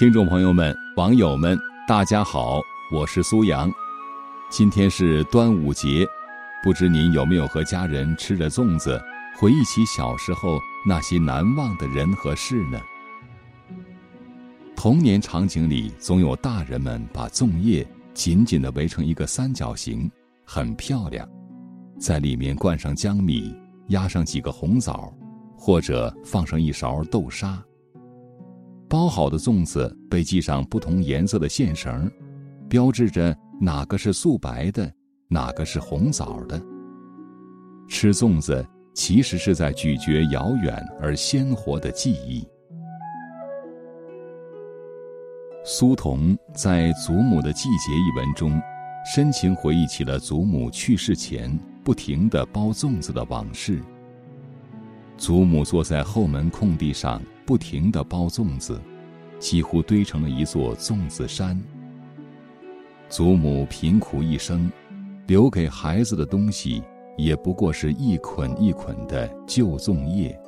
[0.00, 2.58] 听众朋友们、网友们，大家好，
[2.90, 3.70] 我是苏阳。
[4.48, 6.06] 今天是端午节，
[6.64, 8.98] 不知您有没有和家人吃着粽子，
[9.36, 10.58] 回忆起小时候
[10.88, 12.80] 那些难忘的人和事呢？
[14.74, 20.10] 童年场景里，总有大人们把粽叶紧紧的围成一个三角形，
[20.46, 21.28] 很漂亮，
[21.98, 23.54] 在里面灌上江米，
[23.88, 25.12] 压上几个红枣，
[25.58, 27.62] 或者放上一勺豆沙。
[28.90, 32.10] 包好的粽子被系上不同颜色的线绳，
[32.68, 34.92] 标志着哪个是素白的，
[35.28, 36.60] 哪个是红枣的。
[37.88, 42.44] 吃粽子其实是在咀嚼遥远而鲜活的记忆。
[45.64, 48.60] 苏童在《祖母的季节》一文中，
[49.14, 53.80] 深情回忆起了祖母去世前不停的包粽子的往事。
[55.16, 57.22] 祖母坐在后门空地上。
[57.50, 58.80] 不停的包粽子，
[59.40, 61.60] 几乎堆成了一座粽子山。
[63.08, 64.70] 祖母贫苦一生，
[65.26, 66.80] 留给孩子的东西
[67.16, 70.40] 也不过是一捆一捆的旧粽叶，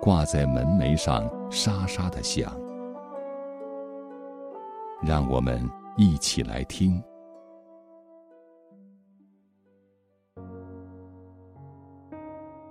[0.00, 2.56] 挂在门楣上沙沙的响。
[5.02, 7.02] 让我们一起来听。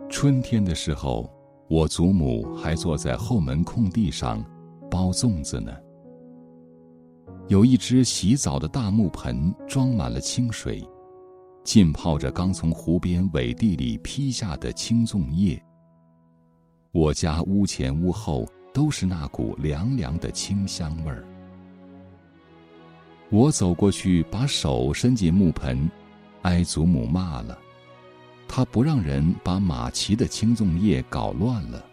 [0.08, 1.30] 春天的时候。
[1.70, 4.44] 我祖母还坐在后门空地上，
[4.92, 5.72] 包粽子呢。
[7.48, 10.88] 有一只洗澡的大木盆，装满了清水，
[11.64, 15.62] 浸泡着刚从湖边苇地里劈下的青粽叶。
[16.92, 21.26] 我家屋前屋后都是那股凉凉的清香味儿。
[23.30, 25.90] 我走过去，把手伸进木盆，
[26.44, 27.58] 挨祖母骂了。
[28.56, 31.84] 他不让人把马奇的青粽叶搞乱了。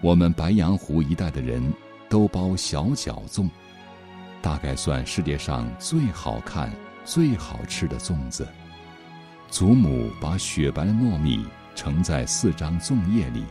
[0.00, 1.60] 我们白洋湖一带的人
[2.08, 3.50] 都包小脚粽，
[4.40, 6.70] 大概算世界上最好看、
[7.04, 8.46] 最好吃的粽子。
[9.50, 13.42] 祖母把雪白的糯米盛在四张粽叶里，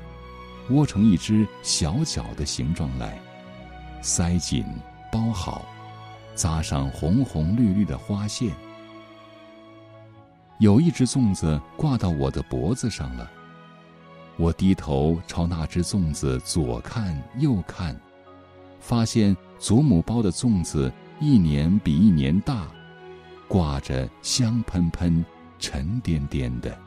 [0.70, 3.20] 窝成一只小脚的形状来，
[4.02, 4.64] 塞紧、
[5.12, 5.66] 包好，
[6.34, 8.54] 扎上红红绿绿的花线。
[10.62, 13.28] 有一只粽子挂到我的脖子上了，
[14.38, 18.00] 我低头朝那只粽子左看右看，
[18.80, 22.68] 发现祖母包的粽子一年比一年大，
[23.48, 25.26] 挂着香喷喷、
[25.58, 26.78] 沉甸甸的。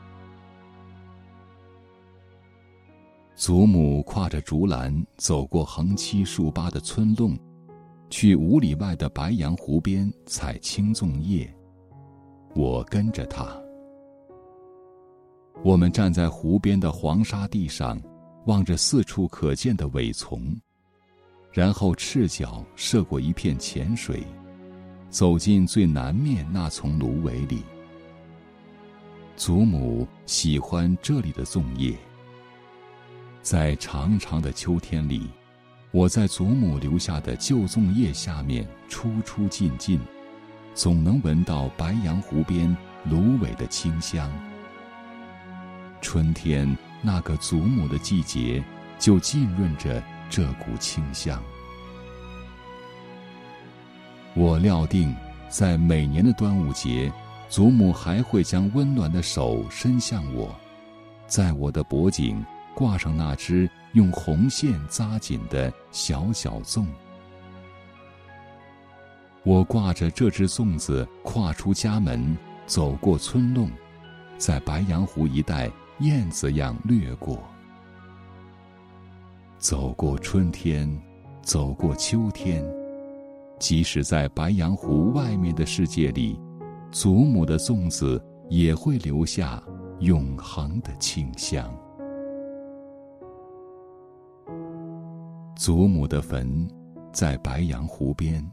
[3.35, 7.37] 祖母挎着竹篮走过横七竖八的村弄，
[8.09, 11.53] 去五里外的白杨湖边采青粽叶，
[12.53, 13.45] 我跟着她。
[15.63, 17.99] 我们站在湖边的黄沙地上，
[18.45, 20.55] 望着四处可见的苇丛，
[21.51, 24.23] 然后赤脚涉过一片浅水，
[25.09, 27.63] 走进最南面那丛芦苇里。
[29.35, 31.95] 祖母喜欢这里的粽叶。
[33.41, 35.29] 在长长的秋天里，
[35.91, 39.99] 我在祖母留下的旧粽叶下面出出进进，
[40.73, 44.31] 总能闻到白杨湖边芦苇的清香。
[46.01, 48.63] 春天那个祖母的季节，
[48.99, 51.41] 就浸润着这股清香。
[54.33, 55.15] 我料定，
[55.49, 57.11] 在每年的端午节，
[57.47, 60.53] 祖母还会将温暖的手伸向我，
[61.25, 66.85] 在我的脖颈挂上那只用红线扎紧的小小粽。
[69.43, 72.35] 我挂着这只粽子，跨出家门，
[72.65, 73.69] 走过村弄，
[74.37, 75.71] 在白杨湖一带。
[75.99, 77.39] 燕子样掠过，
[79.57, 80.89] 走过春天，
[81.41, 82.65] 走过秋天，
[83.59, 86.37] 即使在白杨湖外面的世界里，
[86.91, 89.63] 祖母的粽子也会留下
[89.99, 91.73] 永恒的清香。
[95.55, 96.67] 祖母的坟
[97.13, 98.45] 在白杨湖边，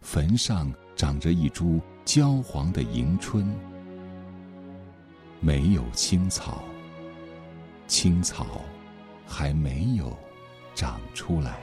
[0.00, 3.52] 坟上长着一株焦黄的迎春。
[5.40, 6.62] 没有青草，
[7.86, 8.60] 青草
[9.26, 10.14] 还没有
[10.74, 11.58] 长出来。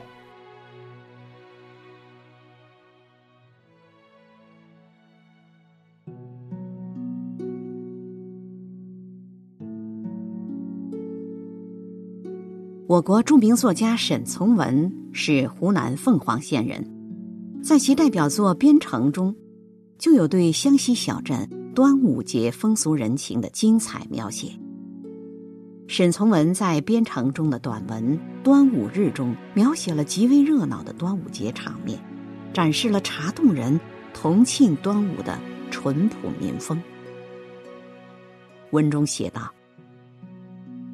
[12.87, 16.83] 我国著名作家沈从文是湖南凤凰县人，
[17.61, 19.35] 在其代表作《边城》中，
[19.99, 21.47] 就有对湘西小镇。
[21.77, 24.51] 端午节风俗人情的精彩描写。
[25.87, 31.99] 沈从文在编程中的短文《端午日》中，描写了极为热闹的端午节场面，
[32.51, 33.79] 展示了茶洞人
[34.11, 35.39] 同庆端午的
[35.69, 36.81] 淳朴民风。
[38.71, 39.53] 文中写道：“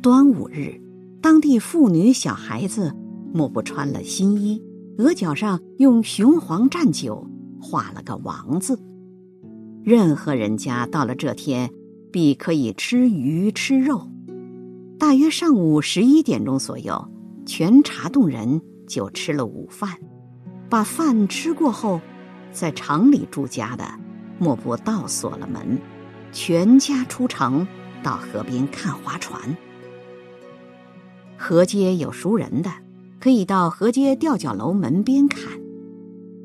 [0.03, 0.77] 端午日，
[1.21, 2.93] 当地妇女小孩子
[3.33, 4.61] 莫不穿了新衣，
[4.97, 7.25] 额角上用雄黄蘸酒
[7.61, 8.77] 画了个王字。
[9.83, 11.69] 任何人家到了这天，
[12.11, 14.09] 必可以吃鱼吃肉。”
[14.97, 17.09] 大约上午十一点钟左右，
[17.45, 19.91] 全茶洞人就吃了午饭。
[20.69, 21.99] 把饭吃过后，
[22.51, 23.83] 在城里住家的，
[24.39, 25.77] 莫不倒锁了门，
[26.31, 27.67] 全家出城
[28.01, 29.39] 到河边看划船。
[31.37, 32.71] 河街有熟人的，
[33.19, 35.51] 可以到河街吊脚楼门边看；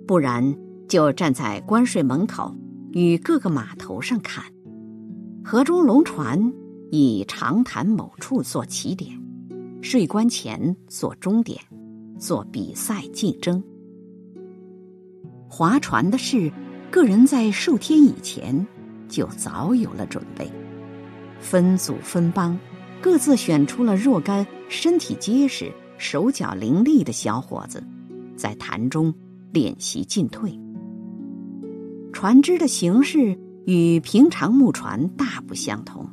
[0.07, 0.57] 不然
[0.89, 2.53] 就站在关税门口
[2.99, 4.45] 与各个码头上看。
[5.45, 6.53] 河中龙船。
[6.91, 9.13] 以长潭某处做起点，
[9.83, 11.61] 税关前做终点，
[12.19, 13.63] 做比赛竞争。
[15.47, 16.51] 划船的事，
[16.91, 18.67] 个人在数天以前
[19.07, 20.51] 就早有了准备，
[21.39, 22.59] 分组分帮，
[23.03, 27.87] 各自选出了若干身体结实、手脚伶俐的小伙子，
[28.35, 29.13] 在潭中
[29.53, 30.59] 练习进退。
[32.21, 36.11] 船只的形式与平常木船大不相同。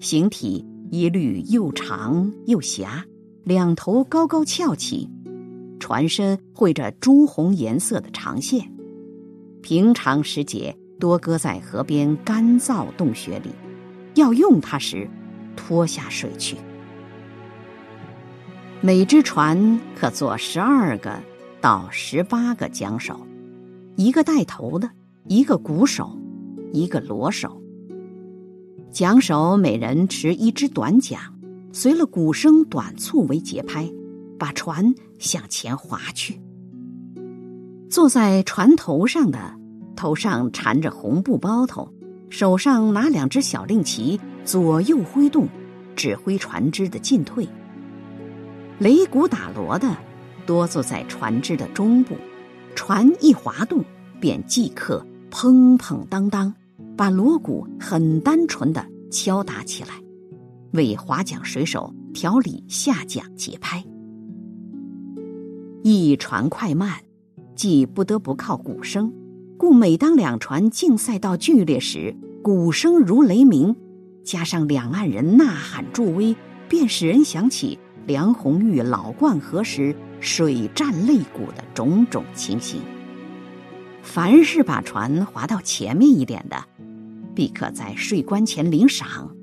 [0.00, 3.04] 形体一律又长又狭，
[3.44, 5.08] 两头高高翘起，
[5.78, 8.68] 船身绘着朱红颜色的长线。
[9.62, 13.50] 平常时节多搁在河边干燥洞穴里，
[14.16, 15.08] 要用它时，
[15.54, 16.56] 拖下水去。
[18.80, 21.16] 每只船可坐十二个
[21.60, 23.24] 到十八个桨手，
[23.94, 24.90] 一个带头的，
[25.28, 26.18] 一个鼓手，
[26.72, 27.62] 一个锣手。
[28.90, 31.20] 桨手每人持一支短桨，
[31.72, 33.88] 随了鼓声短促为节拍，
[34.36, 36.40] 把船向前划去。
[37.88, 39.54] 坐在船头上的，
[39.94, 41.88] 头上缠着红布包头，
[42.28, 45.48] 手上拿两只小令旗，左右挥动，
[45.94, 47.48] 指挥船只的进退。
[48.80, 49.96] 擂鼓打锣的，
[50.44, 52.16] 多坐在船只的中部，
[52.74, 53.84] 船一滑动，
[54.20, 56.54] 便即刻砰砰当当。
[56.94, 59.88] 把锣鼓很单纯的敲打起来，
[60.72, 63.82] 为划桨水手调理下桨节拍。
[65.82, 67.00] 一船快慢，
[67.56, 69.10] 既不得不靠鼓声，
[69.56, 73.74] 故每当两船竞赛到剧烈时，鼓声如雷鸣，
[74.22, 76.36] 加上两岸人呐喊助威，
[76.68, 82.82] 便使人想起梁红玉老灌河时水战擂鼓的种种情形。
[84.02, 86.62] 凡是把船划到前面一点的，
[87.34, 89.34] 必可在税关前领赏，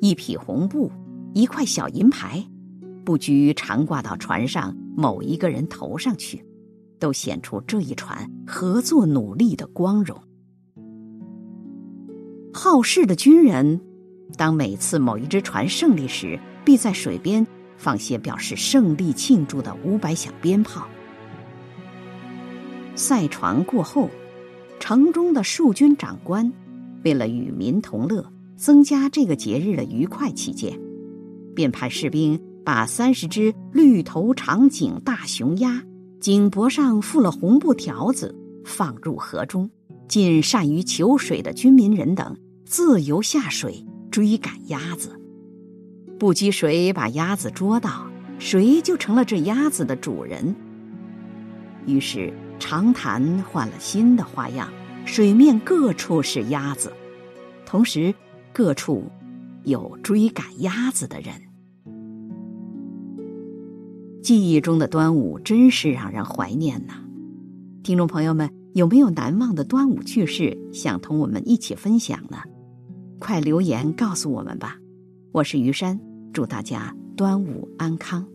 [0.00, 0.92] 一匹红布，
[1.34, 2.46] 一块小银牌，
[3.04, 6.44] 不拘常挂到船上某一个人头上去，
[7.00, 10.16] 都显出这一船合作努力的光荣。
[12.52, 13.80] 好事的军人，
[14.36, 17.44] 当每次某一只船胜利时，必在水边
[17.76, 20.86] 放些表示胜利庆祝的五百响鞭炮。
[22.98, 24.10] 赛船过后，
[24.80, 26.52] 城中的戍军长官
[27.04, 30.76] 为了与民同乐，增加这个节日的愉快起见，
[31.54, 35.80] 便派士兵把三十只绿头长颈大雄鸭，
[36.20, 38.34] 颈脖上附了红布条子，
[38.64, 39.70] 放入河中，
[40.08, 45.10] 尽善于求水的军民人等自由下水追赶鸭子。
[46.18, 50.52] 不积谁把鸭子捉到，谁就成了这鸭子的主人。
[51.86, 52.32] 于是。
[52.58, 54.68] 长潭换了新的花样，
[55.04, 56.92] 水面各处是鸭子，
[57.64, 58.14] 同时
[58.52, 59.04] 各处
[59.64, 61.34] 有追赶鸭子的人。
[64.22, 66.94] 记忆中的端午真是让人怀念呐！
[67.82, 72.38] 听众朋友们，有没有难忘的端午趣事想同我们一起分享呢？
[73.18, 74.76] 快留言告诉我们吧！
[75.32, 75.98] 我是于山，
[76.32, 78.26] 祝大家端午安康。